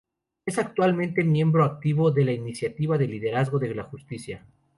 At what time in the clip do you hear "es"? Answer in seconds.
0.47-0.57